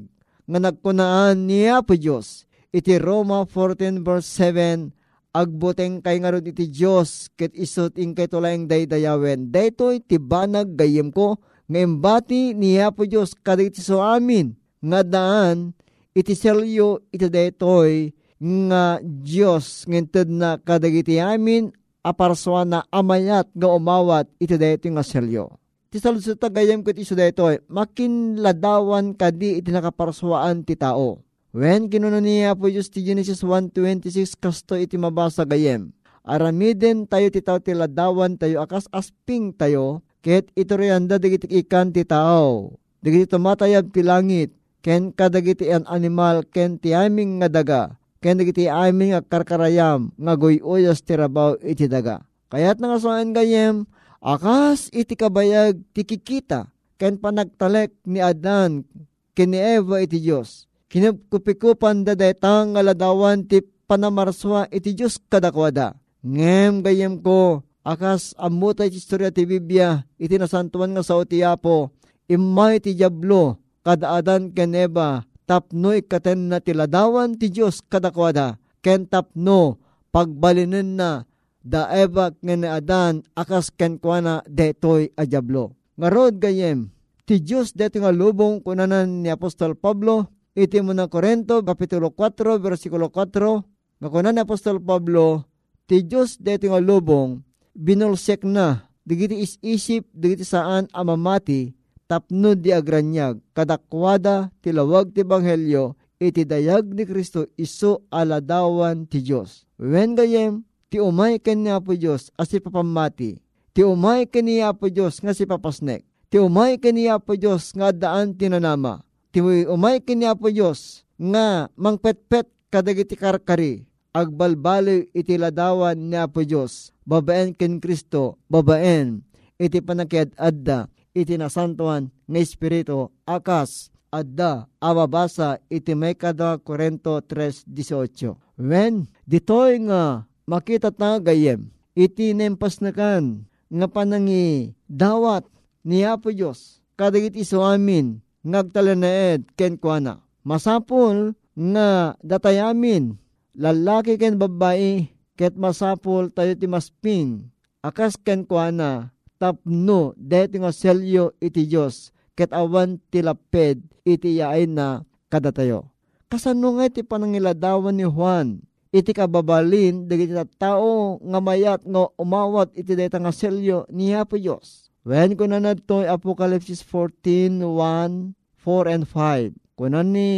nga 0.48 0.58
nagkunaan 0.60 1.44
niya 1.44 1.84
po 1.84 1.92
Diyos. 1.96 2.48
Iti 2.70 2.96
Roma 3.02 3.44
14 3.44 4.00
verse 4.00 4.28
7 4.38 4.99
agbuteng 5.30 6.02
kay 6.02 6.18
nga 6.18 6.34
iti 6.34 6.66
Diyos 6.66 7.30
ket 7.38 7.54
isot 7.54 7.94
in 7.98 8.14
kay 8.14 8.26
tulayang 8.26 8.66
daydayawen. 8.66 9.50
Daytoy 9.50 10.02
ti 10.02 10.18
banag 10.18 10.74
gayem 10.74 11.14
ko 11.14 11.38
nga 11.70 11.78
imbati 11.78 12.54
niya 12.54 12.90
po 12.90 13.06
Diyos 13.06 13.34
kadagiti 13.38 13.78
so 13.78 14.02
amin 14.02 14.58
nga 14.82 15.06
daan 15.06 15.70
iti 16.14 16.34
selyo 16.34 17.06
iti 17.14 17.30
daytoy 17.30 18.10
nga 18.40 18.98
Diyos 19.04 19.86
ngented 19.86 20.32
na 20.32 20.58
kadagiti 20.58 21.22
amin 21.22 21.70
aparswa 22.00 22.64
na 22.64 22.80
amayat 22.88 23.46
nga 23.52 23.68
umawat 23.70 24.26
iti 24.40 24.56
dayto 24.56 24.88
nga 24.90 25.04
selyo. 25.04 25.60
Ti 25.90 25.98
salusot 25.98 26.38
gayam 26.54 26.86
ket 26.86 26.98
iso 26.98 27.18
dayto 27.18 27.46
makinladawan 27.66 29.14
kadi 29.14 29.58
iti 29.58 29.70
nakaparswaan 29.74 30.62
ti 30.62 30.78
tao. 30.78 31.22
When 31.50 31.90
kinuno 31.90 32.22
niya 32.22 32.54
po 32.54 32.70
Diyos 32.70 32.94
ti 32.94 33.02
Genesis 33.02 33.42
1.26 33.42 34.38
kasto 34.38 34.78
iti 34.78 34.94
mabasa 34.94 35.42
gayem. 35.42 35.90
Aramiden 36.22 37.10
tayo 37.10 37.26
ti 37.26 37.42
tao 37.42 37.58
ti 37.58 37.74
ladawan 37.74 38.38
tayo 38.38 38.62
akas 38.62 38.86
asping 38.94 39.50
tayo 39.50 39.98
ket 40.22 40.46
itorianda 40.54 41.18
digiti 41.18 41.50
ikan 41.58 41.90
ti 41.90 42.06
tao. 42.06 42.78
Digiti 43.02 43.34
tumatayab 43.34 43.90
ti 43.90 44.06
langit 44.06 44.54
ken 44.78 45.10
kadagiti 45.10 45.74
an 45.74 45.82
animal 45.90 46.46
ken 46.46 46.78
ti 46.78 46.94
aming 46.94 47.42
nga 47.42 47.50
daga 47.50 47.82
ken 48.22 48.38
dagiti 48.38 48.70
amin 48.70 49.18
nga 49.18 49.20
karkarayam 49.26 50.14
nga 50.14 50.38
guyuyas 50.38 51.02
ti 51.02 51.18
rabaw 51.18 51.58
iti 51.66 51.90
daga. 51.90 52.22
Kayat 52.46 52.78
nga 52.78 52.94
soan 52.94 53.34
gayem, 53.34 53.90
akas 54.22 54.86
iti 54.94 55.18
kabayag 55.18 55.82
ti 55.90 56.06
kikita 56.06 56.70
ken 56.94 57.18
panagtalek 57.18 57.90
ni 58.06 58.22
Adan 58.22 58.86
ken 59.34 59.50
ni 59.50 59.58
Eva 59.58 59.98
iti 59.98 60.22
Dios. 60.22 60.69
Kinupkupikupan 60.90 62.02
da 62.02 62.18
detang 62.18 62.74
nga 62.74 62.82
ladawan 62.82 63.46
ti 63.46 63.62
panamarswa 63.62 64.66
iti 64.74 64.90
Dios 64.90 65.22
kadakwada. 65.22 65.94
Ngem 66.26 66.82
gayem 66.82 67.14
ko, 67.22 67.62
akas 67.86 68.34
amuta 68.34 68.82
iti 68.82 68.98
istorya 68.98 69.30
ti 69.30 69.46
Biblia 69.46 70.02
iti 70.18 70.34
nasantuan 70.34 70.90
nga 70.90 71.06
sa 71.06 71.14
utiapo, 71.14 71.94
imay 72.26 72.82
ti 72.82 72.98
Diablo 72.98 73.62
kadaadan 73.86 74.50
ken 74.50 74.74
Eva 74.74 75.22
tapno 75.50 75.94
ikaten 75.94 76.50
na 76.50 76.58
tiladawan 76.58 77.34
ti 77.34 77.50
Diyos 77.50 77.86
kadakwada, 77.86 78.58
ken 78.82 79.06
tapno 79.06 79.78
pagbalinin 80.10 80.94
na 80.94 81.26
da 81.62 81.90
eva 81.90 82.30
nga 82.30 82.70
adan 82.78 83.26
akas 83.34 83.74
ken 83.74 83.98
kuana 83.98 84.46
detoy 84.46 85.10
a 85.18 85.26
diablo. 85.26 85.74
Nga 85.98 86.08
rod 86.10 86.34
gayem, 86.38 86.94
ti 87.26 87.42
Diyos 87.42 87.74
deto 87.74 87.98
nga 87.98 88.14
lubong 88.14 88.62
kunanan 88.62 89.26
ni 89.26 89.28
Apostol 89.28 89.74
Pablo, 89.74 90.30
iti 90.54 90.78
mo 90.82 90.90
na 90.90 91.06
Korento, 91.06 91.62
Kapitulo 91.62 92.10
4, 92.12 92.58
versikulo 92.58 93.08
4, 93.12 94.00
nga 94.00 94.08
kunan 94.08 94.34
ni 94.34 94.40
Apostol 94.42 94.80
Pablo, 94.80 95.46
ti 95.86 96.02
Diyos 96.02 96.40
deto 96.40 96.70
nga 96.70 96.80
lubong, 96.80 97.44
binulsek 97.76 98.42
na, 98.42 98.88
digiti 99.04 99.44
is-isip, 99.44 100.08
digiti 100.10 100.42
saan 100.42 100.90
amamati, 100.90 101.74
tapno 102.10 102.58
di 102.58 102.74
agranyag, 102.74 103.38
kadakwada 103.54 104.50
tilawag 104.64 105.14
ti 105.14 105.22
Banghelyo, 105.22 105.94
iti 106.18 106.42
dayag 106.44 106.90
ni 106.90 107.06
Kristo 107.06 107.46
iso 107.56 108.04
aladawan 108.10 109.06
ti 109.06 109.22
Diyos. 109.22 109.64
When 109.80 110.18
gayem, 110.18 110.66
ti 110.90 110.98
umay 110.98 111.38
ken 111.38 111.64
niya 111.64 111.78
po 111.78 111.94
Diyos 111.94 112.34
as 112.34 112.50
papamati, 112.50 113.38
ti 113.72 113.80
umay 113.86 114.26
ken 114.26 114.50
niya 114.50 114.74
po 114.74 114.90
Diyos 114.90 115.22
nga 115.22 115.32
si 115.32 115.46
papasnek, 115.46 116.02
ti 116.28 116.36
umay 116.36 116.76
ken 116.76 116.98
niya 116.98 117.22
po 117.22 117.38
Diyos 117.38 117.72
nga 117.72 117.94
daan 117.94 118.34
tinanama, 118.34 119.00
ti 119.30 119.40
umay 119.42 120.02
ken 120.02 120.22
niya 120.22 120.34
po 120.34 120.50
Diyos 120.50 121.06
nga 121.16 121.70
mangpetpet 121.78 122.50
kadagiti 122.70 123.14
karkari, 123.18 123.86
agbalbaloy 124.14 125.10
iti 125.14 125.38
ladawan 125.38 125.98
niya 125.98 126.26
po 126.30 126.42
Diyos, 126.42 126.94
babaen 127.06 127.54
ken 127.54 127.78
Kristo, 127.78 128.38
babaen, 128.50 129.22
iti 129.58 129.78
panakiad 129.82 130.34
adda, 130.38 130.90
iti 131.14 131.34
nasantuan 131.34 132.10
nga 132.26 132.38
Espiritu 132.38 133.10
akas 133.26 133.90
adda 134.10 134.66
ababasa 134.82 135.62
iti 135.70 135.94
may 135.94 136.18
kada 136.18 136.58
Korento 136.58 137.22
3.18. 137.22 138.34
When 138.58 139.06
ditoy 139.24 139.82
nga 139.86 140.26
makita 140.46 140.90
ta 140.90 141.18
gayem 141.22 141.70
iti 141.94 142.34
nempas 142.34 142.82
na 142.82 142.90
kan 142.90 143.46
nga 143.70 143.86
panangi 143.86 144.74
dawat 144.90 145.46
ni 145.86 146.02
Apo 146.02 146.34
Diyos 146.34 146.82
kadagit 146.98 147.38
iso 147.38 147.62
amin 147.62 148.18
ngagtalanaed 148.44 149.48
ken 149.56 149.76
kuana. 149.76 150.24
Masapol 150.40 151.36
nga 151.52 152.16
datayamin 152.24 153.20
lalaki 153.52 154.16
ken 154.16 154.40
babae 154.40 155.10
ket 155.36 155.56
masapol 155.56 156.32
tayo 156.32 156.56
ti 156.56 156.64
masping 156.64 157.48
akas 157.84 158.16
ken 158.16 158.44
kuana 158.44 159.12
tapno 159.40 160.12
deti 160.16 160.60
nga 160.60 160.72
selyo 160.72 161.36
iti 161.40 161.68
Diyos 161.68 162.12
ket 162.36 162.52
awan 162.52 163.00
tilaped 163.12 163.80
iti 164.04 164.40
yaay 164.40 164.64
na 164.68 165.04
kadatayo. 165.28 165.88
Kasano 166.30 166.78
nga 166.78 166.86
iti 166.88 167.02
panangiladawan 167.02 167.96
ni 167.96 168.06
Juan 168.06 168.62
iti 168.90 169.14
kababalin 169.14 170.10
dagiti 170.10 170.34
tao 170.58 171.18
nga 171.22 171.38
mayat 171.38 171.82
nga 171.86 172.10
umawat 172.18 172.74
iti 172.74 172.98
deta 172.98 173.22
nga 173.22 173.30
selyo 173.30 173.86
ni 173.90 174.14
Apo 174.14 174.34
Diyos. 174.34 174.89
When 175.00 175.32
ko 175.32 175.48
na 175.48 175.56
nadto 175.56 176.04
Apocalypse 176.04 176.84
14, 176.84 177.64
1, 177.64 178.36
4 178.60 178.92
and 178.92 179.08
5. 179.08 179.56
Kunan 179.80 180.12
ni 180.12 180.30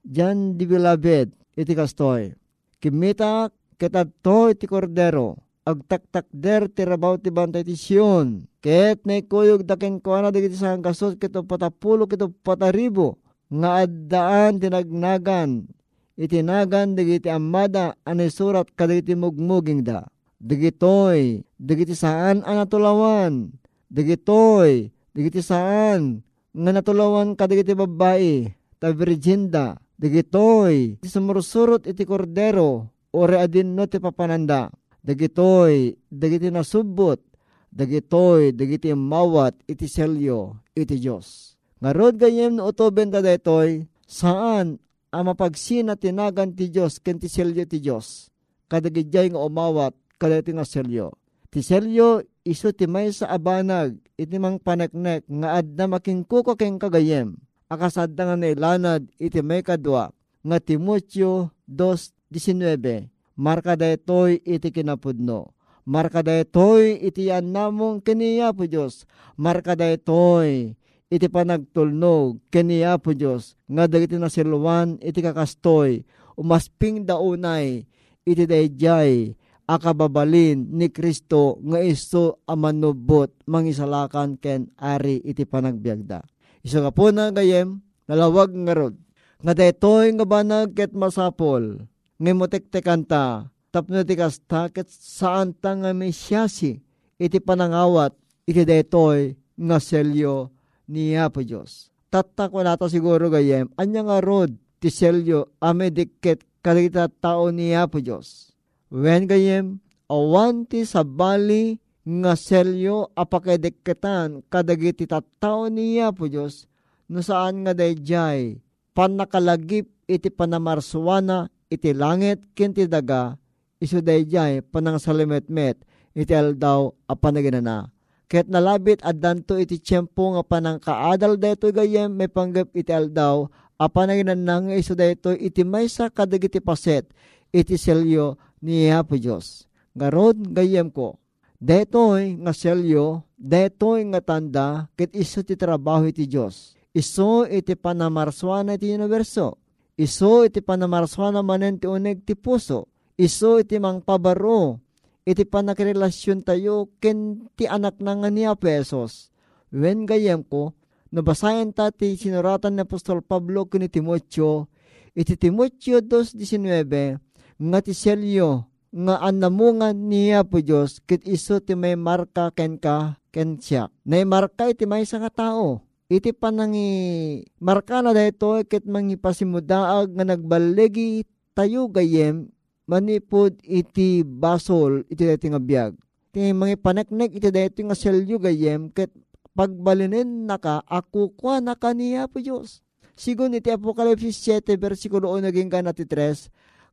John 0.00 0.56
the 0.56 0.64
Beloved 0.64 1.36
iti 1.52 1.72
kastoy. 1.76 2.32
Kimita 2.80 3.52
ketadto 3.76 4.48
iti 4.48 4.64
kordero 4.64 5.36
agtaktak 5.66 6.24
der 6.32 6.72
tirabaw 6.72 7.20
ti 7.20 7.28
bantay 7.28 7.68
ti 7.68 7.76
Sion. 7.76 8.48
Ket 8.64 9.04
na 9.04 9.20
ikuyog 9.20 9.68
daken 9.68 10.00
ko 10.00 10.16
na 10.24 10.32
digiti 10.32 10.56
sa 10.56 10.72
gasot 10.80 11.20
kito 11.20 11.44
patapulo 11.44 12.08
kito 12.08 12.32
pataribo 12.40 13.20
nga 13.52 13.84
addaan 13.84 14.56
tinagnagan 14.56 15.68
itinagan 16.16 16.96
digiti 16.96 17.28
amada 17.28 17.92
ani 18.08 18.32
surat 18.32 18.72
kadagiti 18.72 19.12
mugmuging 19.12 19.84
da. 19.84 20.08
Digitoy, 20.40 21.44
digiti 21.60 21.92
saan 21.92 22.40
ang 22.46 22.64
natulawan. 22.64 23.52
Digitoy, 23.86 24.90
digiti 25.14 25.40
saan 25.40 26.22
nga 26.50 26.70
natulawan 26.74 27.38
kadagiti 27.38 27.72
babae, 27.72 28.50
ta 28.80 28.90
virginda. 28.90 29.78
Digitoy, 29.96 31.00
ti 31.00 31.08
sumursurot 31.08 31.88
iti 31.88 32.04
kordero, 32.04 32.92
ore 33.16 33.40
adin 33.40 33.72
no 33.72 33.88
ti 33.88 33.96
papananda 33.96 34.68
dagitoy, 35.06 35.94
dagiti 36.10 36.50
nasubot, 36.50 37.22
dagitoy, 37.70 38.50
dagiti 38.50 38.90
mawat, 38.90 39.54
iti 39.70 39.86
selyo, 39.86 40.58
iti 40.74 40.98
Diyos. 40.98 41.54
Nga 41.78 41.90
rod 41.94 42.14
gayem 42.18 42.58
no 42.58 42.66
utoben 42.66 43.14
da 43.14 43.22
daytoy, 43.22 43.86
saan 44.02 44.82
ang 45.14 45.24
mapagsina 45.30 45.94
tinagan 45.94 46.50
ti 46.58 46.66
Diyos, 46.66 46.98
ken 46.98 47.22
ti 47.22 47.30
selyo 47.30 47.62
ti 47.70 47.78
Diyos. 47.78 48.34
Kadagidjay 48.66 49.30
nga 49.30 49.38
umawat, 49.46 49.94
kadagiti 50.18 50.50
nga 50.58 50.66
selyo. 50.66 51.14
Ti 51.50 51.60
selyo 51.62 52.26
iso 52.42 52.70
ti 52.74 52.90
may 52.90 53.10
sa 53.14 53.30
abanag 53.30 53.98
iti 54.18 54.36
mang 54.38 54.58
paneknek 54.58 55.26
nga 55.26 55.62
adda 55.62 55.84
makingkuko 55.86 56.58
keng 56.58 56.78
kagayem. 56.80 57.38
Akasadda 57.66 58.22
nga 58.30 58.36
nailanad 58.38 59.06
iti 59.18 59.42
may 59.42 59.62
kadwa 59.62 60.14
nga 60.46 60.58
Timotyo 60.62 61.50
2.19 61.66 63.10
Marka 63.36 63.76
daytoy 63.76 64.40
iti 64.48 64.72
kinapudno. 64.72 65.52
Marka 65.84 66.24
daytoy 66.24 66.96
iti 67.04 67.28
yan 67.28 67.52
namong 67.52 68.00
kiniya 68.00 68.56
po 68.56 68.64
Diyos. 68.64 69.04
Marka 69.36 69.76
daytoy 69.76 70.72
iti 71.12 71.26
panagtulnog 71.28 72.40
kaniya 72.48 72.96
po 72.96 73.12
Diyos. 73.12 73.54
Nga 73.68 73.84
dagiti 73.92 74.16
nasilwan 74.16 74.96
iti 75.04 75.20
kakastoy. 75.20 76.02
Umasping 76.32 77.04
daunay 77.04 77.84
iti 78.24 78.44
dayjay 78.48 79.36
akababalin 79.66 80.70
ni 80.70 80.88
Kristo 80.94 81.58
nga 81.66 81.82
iso 81.82 82.38
amanubot 82.46 83.34
mangisalakan 83.50 84.38
ken 84.38 84.70
ari 84.78 85.18
iti 85.26 85.42
panagbiagda. 85.42 86.22
Iso 86.62 86.82
nga 86.82 86.94
po 86.94 87.10
na 87.10 87.34
gayem, 87.34 87.82
nalawag 88.06 88.54
nga 88.54 88.74
rod. 88.74 88.94
Nga 89.42 89.52
detoy 89.52 90.14
nga 90.16 90.24
banag 90.24 90.72
ket 90.72 90.94
masapol, 90.94 91.82
nga 92.16 92.32
motektekan 92.32 93.04
ta, 93.04 93.50
tapno 93.74 94.00
ti 94.06 94.14
kasta 94.16 94.70
ket 94.70 94.88
saan 94.88 95.52
ta 95.52 95.76
nga 95.76 95.90
mesyasi, 95.92 96.80
iti 97.18 97.38
panangawat, 97.42 98.14
iti 98.46 98.62
detoy 98.62 99.34
nga 99.58 99.76
selyo 99.82 100.50
niya 100.86 101.28
po 101.28 101.42
Diyos. 101.42 101.90
Tatak 102.08 102.54
wala 102.54 102.78
ta 102.78 102.86
siguro 102.86 103.28
gayem, 103.28 103.66
anya 103.76 104.06
nga 104.06 104.18
rod 104.22 104.54
ti 104.78 104.88
selyo 104.88 105.58
amedikket 105.58 106.46
kadagita 106.62 107.10
tao 107.10 107.50
niya 107.50 107.90
po 107.90 107.98
Diyos 107.98 108.55
Wen 108.96 109.28
gayem, 109.28 109.76
awan 110.08 110.64
ti 110.64 110.88
sabali 110.88 111.76
nga 112.00 112.32
selyo 112.32 113.12
apakedekketan 113.12 114.40
kadagiti 114.48 115.04
tattao 115.04 115.68
niya 115.68 116.16
po 116.16 116.32
Diyos 116.32 116.64
no 117.12 117.20
saan 117.20 117.60
nga 117.60 117.76
dayjay 117.76 118.56
panakalagip 118.96 119.84
iti 120.08 120.32
panamarsuana 120.32 121.52
iti 121.68 121.92
langit 121.92 122.40
kinti 122.56 122.88
daga 122.88 123.36
iso 123.84 124.00
dayjay 124.00 124.64
panang 124.64 124.96
salimetmet 124.96 125.76
iti 126.16 126.32
aldaw 126.32 126.88
apanaginana. 127.04 127.92
Ket 128.32 128.48
nalabit 128.48 129.04
addanto 129.04 129.60
iti 129.60 129.76
tiyempo 129.76 130.40
nga 130.40 130.42
panang 130.46 130.80
kaadal 130.80 131.36
dayto 131.36 131.68
gayem 131.68 132.16
may 132.16 132.32
panggap 132.32 132.72
iti 132.72 132.96
aldaw 132.96 133.44
apanaginana 133.76 134.72
nga 134.72 134.72
iso 134.72 134.96
dayto 134.96 135.36
iti 135.36 135.68
maysa 135.68 136.08
kadagiti 136.08 136.64
paset 136.64 137.04
iti 137.52 137.76
selyo 137.76 138.40
niya 138.60 139.02
po 139.02 139.16
Diyos. 139.16 139.66
Garod 139.96 140.36
gayem 140.52 140.92
ko, 140.92 141.16
detoy 141.56 142.36
nga 142.40 142.52
selyo, 142.52 143.24
detoy 143.36 144.04
nga 144.12 144.20
tanda, 144.20 144.88
kit 144.96 145.16
iso 145.16 145.40
ti 145.40 145.56
trabaho 145.56 146.04
iti 146.08 146.28
Diyos. 146.28 146.76
Iso 146.96 147.44
iti 147.44 147.76
panamarswana 147.76 148.76
iti 148.76 148.92
universo. 148.92 149.60
Iso 149.96 150.44
iti 150.44 150.60
panamarswana 150.64 151.40
manen 151.44 151.80
ti 151.80 151.88
uneg 151.88 152.24
ti 152.24 152.36
puso. 152.36 152.88
Iso 153.16 153.60
iti 153.60 153.76
mang 153.80 154.04
pabaro. 154.04 154.80
Iti 155.26 155.42
panakirelasyon 155.42 156.46
tayo 156.46 156.92
ken 157.02 157.48
ti 157.58 157.66
anak 157.66 157.98
na 157.98 158.14
nga 158.14 158.30
ni 158.30 158.46
Apesos. 158.46 159.28
Wen 159.74 160.06
gayem 160.06 160.46
ko, 160.46 160.72
nabasayan 161.10 161.74
ta 161.74 161.90
ti 161.90 162.14
sinuratan 162.14 162.78
ni 162.78 162.86
Apostol 162.86 163.26
Pablo 163.26 163.66
kuni 163.66 163.90
Timotyo, 163.90 164.70
iti 165.16 165.34
Timotyo 165.34 165.98
2.19, 165.98 167.18
nga 167.56 167.78
ti 167.80 167.96
selyo 167.96 168.68
nga 168.96 169.20
anamungan 169.20 169.96
niya 169.96 170.44
po 170.44 170.60
Diyos 170.60 171.04
kit 171.04 171.24
iso 171.28 171.60
ti 171.60 171.76
may 171.76 171.96
marka 171.96 172.48
ken 172.52 172.80
ka 172.80 173.20
ken 173.28 173.60
siya. 173.60 173.92
Na 174.08 174.20
marka 174.24 174.72
iti 174.72 174.88
may 174.88 175.04
sa 175.04 175.20
tao. 175.28 175.84
Iti 176.08 176.30
panangi 176.32 177.42
marka 177.60 178.00
na 178.00 178.16
dayto 178.16 178.56
kit 178.64 178.88
mangipasimudaag 178.88 180.16
nga 180.16 180.24
nagbalegi 180.24 181.26
tayo 181.52 181.90
gayem 181.92 182.48
manipod 182.86 183.58
iti 183.66 184.22
basol 184.24 185.04
iti 185.12 185.28
dayto 185.28 185.50
nga 185.50 185.60
biyag. 185.60 185.92
Ti 186.32 186.56
mga 186.56 186.80
paneknek 186.80 187.36
iti 187.36 187.52
dayto 187.52 187.84
nga 187.84 187.96
selyo 187.98 188.40
gayem 188.40 188.88
kit 188.94 189.12
pagbalinin 189.52 190.48
naka 190.48 190.84
ako 190.88 191.36
kwa 191.36 191.60
na 191.60 191.76
kaniya 191.76 192.28
po 192.32 192.40
Diyos. 192.40 192.80
Sigun 193.16 193.56
iti 193.56 193.72
Apokalipsis 193.72 194.44
7 194.44 194.76
versikulo 194.76 195.32
1 195.36 195.48
naging 195.48 195.72
ka 195.72 195.80
na 195.80 195.96
3 195.96 196.04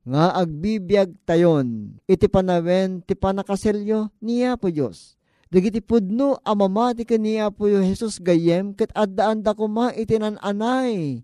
nga 0.03 0.35
agbibiyag 0.35 1.15
tayon 1.23 1.95
iti 2.07 2.27
panawen 2.27 2.99
ti 3.03 3.15
panakaselyo 3.15 4.11
niya 4.19 4.59
po 4.59 4.67
Diyos. 4.67 5.15
Dagiti 5.47 5.79
pudno 5.79 6.41
amamati 6.41 7.05
ka 7.05 7.15
niya 7.15 7.53
po 7.53 7.69
yung 7.69 7.85
Jesus 7.87 8.17
gayem 8.19 8.73
ket 8.73 8.89
addaan 8.97 9.45
da 9.45 9.53
kuma 9.53 9.93
iti 9.95 10.17
nananay 10.17 11.21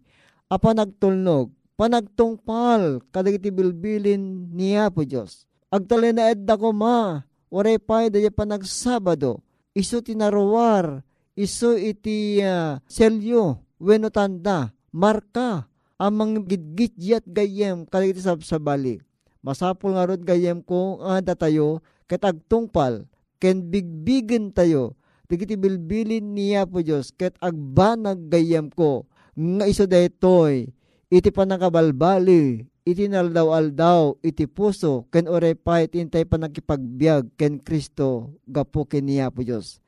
apa 0.48 0.70
nagtulnog 0.72 1.50
panagtungpal 1.76 3.04
kadagiti 3.12 3.52
bilbilin 3.52 4.54
niya 4.54 4.88
po 4.94 5.04
Diyos. 5.04 5.50
Agtali 5.70 6.15
na 6.15 6.32
edda 6.32 6.56
kuma 6.56 7.28
oray 7.50 7.82
pay 7.82 8.13
daya 8.13 8.30
panagsabado 8.30 9.42
iso 9.76 10.00
tinaruwar 10.00 11.02
iso 11.34 11.74
iti 11.76 12.39
uh, 12.44 12.78
selyo 12.86 13.63
weno 13.80 14.12
tanda 14.12 14.76
marka 14.92 15.65
amang 15.99 16.47
gidgityat 16.47 17.27
gayem 17.27 17.83
kadagiti 17.83 18.23
sabsabali. 18.23 19.03
Masapol 19.43 19.99
nga 19.99 20.07
rod 20.07 20.23
gayem 20.23 20.63
ko 20.63 21.03
nga 21.03 21.19
datayo 21.19 21.83
ket 22.07 22.23
agtungpal 22.23 23.03
ken 23.39 23.67
bigbigen 23.67 24.51
tayo 24.51 24.95
digiti 25.29 25.55
bilbilin 25.55 26.33
niya 26.33 26.65
po 26.65 26.81
Dios 26.81 27.13
ket 27.13 27.38
agbanag 27.39 28.31
gayem 28.31 28.71
ko 28.71 29.05
nga 29.35 29.69
iso 29.69 29.85
daytoy 29.85 30.71
iti 31.07 31.29
panakabalbali 31.31 32.67
iti 32.83 33.05
naldaw-aldaw 33.05 34.19
iti 34.25 34.49
puso 34.49 35.05
ken 35.13 35.29
orepay 35.29 35.85
intay 35.93 36.25
panagkipagbiag 36.25 37.38
ken 37.38 37.62
Kristo 37.62 38.33
gapo 38.49 38.89
ken 38.89 39.05
niya 39.05 39.29
po 39.29 39.45
Dios. 39.45 39.79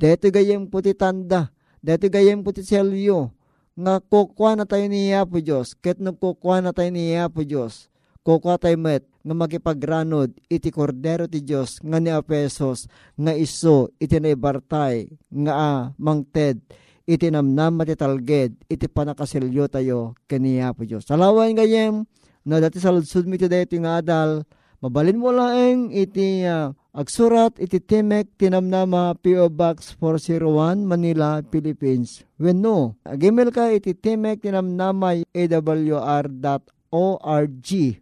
Dito 0.00 0.32
gayem 0.32 0.64
po 0.68 0.80
ti 0.80 0.96
tanda, 0.96 1.52
dito 1.80 2.08
gayem 2.08 2.40
po 2.40 2.52
selyo, 2.56 3.32
nga 3.80 3.96
kukwa 4.04 4.60
na 4.60 4.68
tayo 4.68 4.84
niya 4.92 5.24
po 5.24 5.40
Diyos, 5.40 5.72
ket 5.80 5.96
nagkukwa 5.96 6.60
na 6.60 6.70
tayo 6.76 6.92
niya 6.92 7.32
po 7.32 7.40
Diyos, 7.40 7.88
kukwa 8.20 8.60
tayo 8.60 8.76
met, 8.76 9.08
nga 9.24 9.32
makipagranod, 9.32 10.36
iti 10.52 10.68
kordero 10.68 11.24
ti 11.24 11.40
Diyos, 11.40 11.80
nga 11.80 11.96
ni 11.96 12.12
Apesos, 12.12 12.84
nga 13.16 13.32
iso, 13.32 13.88
iti 13.96 14.20
naibartay, 14.20 15.08
nga 15.32 15.52
ah, 15.56 15.82
mangted, 15.96 16.60
iti 17.08 17.26
namnam 17.32 17.80
matitalged, 17.80 18.52
iti 18.68 18.86
panakasilyo 18.86 19.64
tayo, 19.72 20.12
kaniya 20.28 20.76
po 20.76 20.84
Diyos. 20.84 21.08
Salawan 21.08 21.56
gayem, 21.56 22.04
na 22.44 22.60
dati 22.60 22.80
sa 22.80 22.92
ludsud 22.92 23.24
mi 23.24 23.40
ti 23.40 23.48
nga 23.80 24.00
adal, 24.00 24.44
mabalin 24.80 25.20
mo 25.20 25.32
lang 25.32 25.92
iti 25.92 26.44
uh, 26.44 26.72
Agsurat 26.90 27.54
iti 27.62 27.78
Timek 27.78 28.26
Tinamnama 28.34 29.14
P.O. 29.22 29.46
Box 29.46 29.94
401 30.02 30.82
Manila, 30.82 31.38
Philippines. 31.46 32.26
When 32.34 32.66
no, 32.66 32.98
agimil 33.06 33.54
ka 33.54 33.70
iti 33.70 33.94
Timek 33.94 34.42
Tinamnama 34.42 35.22
awr.org. 35.30 36.58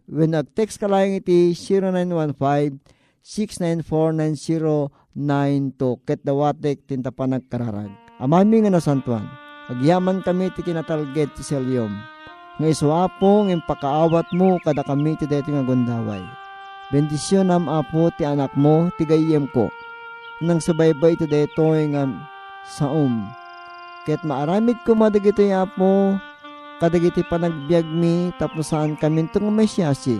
When 0.09 0.33
nag-text 0.33 0.81
ka 0.81 0.89
lang 0.89 1.21
iti 1.21 1.53
0915 1.53 2.81
6949092 3.21 6.01
ket 6.01 6.25
dawatek 6.25 6.89
tinta 6.89 7.13
pa 7.13 7.29
nagkararag. 7.29 7.93
Amami 8.17 8.65
nga 8.65 8.73
nasantuan. 8.73 9.29
Agyaman 9.69 10.25
kami 10.25 10.49
ti 10.57 10.65
kinatalget 10.65 11.29
ti 11.37 11.45
selyom. 11.45 11.93
Nga 12.57 12.73
isuapong 12.73 13.53
impakaawat 13.53 14.33
mo 14.33 14.57
kada 14.65 14.81
kami 14.81 15.13
ti 15.21 15.29
deti 15.29 15.53
nga 15.53 15.61
gundaway 15.61 16.48
Bendisyon 16.89 17.53
am 17.53 17.69
apo 17.69 18.09
ti 18.17 18.25
anak 18.25 18.49
mo, 18.57 18.89
ti 18.97 19.05
gayem 19.05 19.45
ko. 19.53 19.69
Nang 20.41 20.57
subaybay 20.57 21.13
ti 21.21 21.29
daytoy 21.29 21.93
nga 21.93 22.09
saom. 22.65 23.29
Ket 24.09 24.25
maaramid 24.25 24.81
ko 24.81 24.97
madagito 24.97 25.45
apo, 25.53 26.17
kadagiti 26.81 27.21
panagbiag 27.29 27.85
mi, 27.85 28.33
tapos 28.41 28.73
saan 28.73 28.97
kami 28.97 29.29
itong 29.29 29.53
mesyasi. 29.53 30.17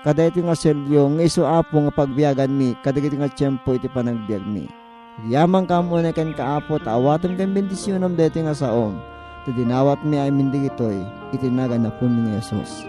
Kadagiti 0.00 0.40
nga 0.40 0.56
selyo, 0.56 1.12
nga 1.12 1.22
iso 1.28 1.44
apo 1.44 1.76
nga 1.76 1.92
pagbiagan 1.92 2.56
mi, 2.56 2.72
kadagiti 2.80 3.20
nga 3.20 3.28
tiyempo 3.28 3.76
iti 3.76 3.92
panagbiag 3.92 4.48
mi. 4.48 4.64
Yaman 5.28 5.68
ka 5.68 5.84
mo 5.84 6.00
na 6.00 6.14
kan 6.14 6.32
kaapo, 6.32 6.80
taawatan 6.80 7.36
kang 7.36 7.52
bendisyon 7.52 8.06
am 8.06 8.16
dati 8.16 8.40
nga 8.40 8.56
saom. 8.56 8.96
Tadinawat 9.44 10.00
mi 10.08 10.16
ay 10.16 10.32
mindigitoy, 10.32 11.04
itinagan 11.36 11.84
na 11.84 11.92
po 11.92 12.08
mi 12.08 12.24
ni 12.24 12.38
Jesus. 12.40 12.86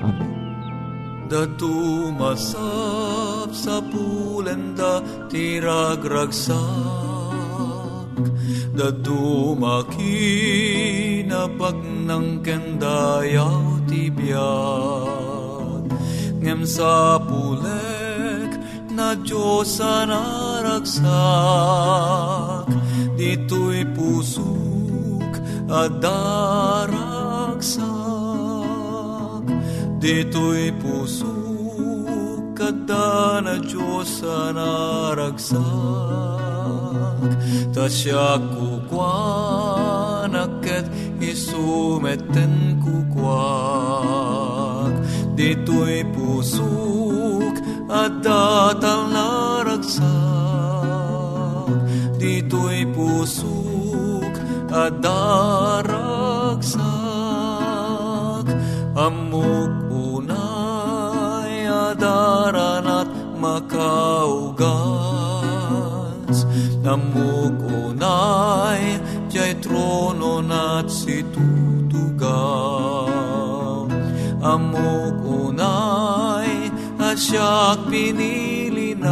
Amen. 0.00 0.43
Datu 1.24 2.12
masap 2.12 3.50
sa 3.56 3.80
pulenda 3.80 5.00
tiragragsak. 5.32 6.58
Datu 8.74 9.54
makinapag 9.54 10.18
ng 12.10 12.42
kendayaw 12.42 13.86
tibiyag 13.86 15.14
Ngem 16.44 16.68
sa 16.68 17.16
pulek 17.16 18.52
na 18.92 19.16
Diyos 19.16 19.80
naragsak, 19.80 21.08
dito'y 23.16 23.88
pusok 23.96 25.32
at 25.72 26.04
daragsak, 26.04 27.03
dito'y 30.04 30.68
pusok 30.84 32.60
at 32.60 32.76
na 33.40 33.56
Diyos 33.56 34.20
ang 34.20 34.60
naragsak, 34.60 35.64
ta 37.72 37.88
siya 37.88 38.36
kukwanak 38.52 40.60
isumeten 41.24 42.84
kukwak, 42.84 43.32
dito'y 45.40 46.04
pusok 46.12 47.64
at 47.88 48.12
datal 48.20 49.08
naragsak, 49.08 50.04
dito'y 52.20 52.84
pusok 52.92 54.36
at 54.68 55.00
daragsak, 55.00 55.93
amok 66.94 67.58
unay 67.66 69.02
jay 69.26 69.52
trono 69.58 70.38
nat 70.38 70.86
si 70.86 71.26
tutugaw, 71.34 73.02
amok 74.38 75.18
unay 75.42 76.70
asyak 77.02 77.90
pinilinak, 77.90 79.06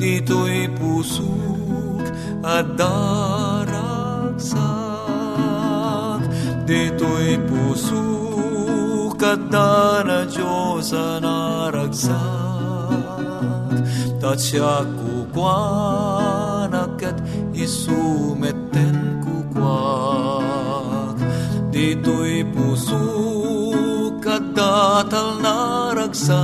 dito'y 0.00 0.72
pusok 0.80 2.04
at 2.40 2.66
daragsak, 2.80 4.56
dito'y 6.64 7.36
pusok 7.44 9.20
at 9.20 9.42
na 9.52 10.24
Diyos 10.24 10.96
ang 10.96 11.20
naragsak, 11.20 12.08
kukwanak 15.38 16.98
at 16.98 17.14
isumeten 17.54 19.22
kukwak, 19.22 21.14
dito'y 21.70 22.42
pusok 22.50 24.26
at 24.26 24.42
datal 24.50 25.38
naragsak, 25.38 26.34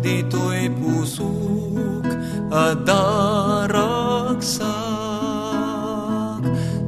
dito'y 0.00 0.72
pusok 0.72 2.08
at 2.48 2.80
daragsak, 2.88 4.64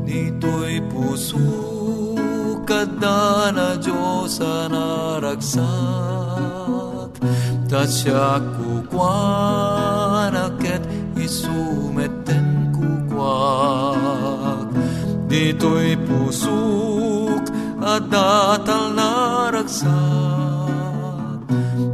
dito'y 0.09 0.81
pusok 0.89 2.65
at 2.65 2.97
na 2.97 3.77
Diyos 3.77 4.41
ang 4.41 4.73
naragsak, 4.73 5.69
tasya 7.69 8.41
kukwanak 8.57 9.98
at 11.29 11.37
isumeten 11.37 12.73
kukwak, 12.73 14.73
dito'y 15.29 15.93
pusok 16.09 17.45
at 17.85 18.09
datal 18.09 18.97
naragsak, 18.97 19.93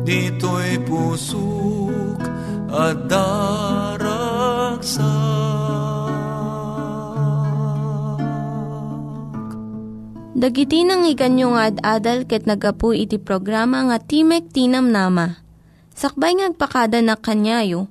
dito'y 0.07 0.79
pusok 0.87 2.23
at 2.71 2.95
daragsak. 3.11 5.03
Dagiti 10.35 10.83
nang 10.87 11.07
iganyo 11.11 11.59
nga 11.59 11.75
ad-adal 11.75 12.31
ket 12.31 12.47
nagapu 12.47 12.95
iti 12.95 13.19
programa 13.19 13.83
nga 13.91 13.99
Timek 13.99 14.47
Tinam 14.55 14.95
Nama. 14.95 15.43
Sakbay 15.95 16.35
ngagpakada 16.39 17.03
na 17.03 17.19
kanyayo, 17.19 17.91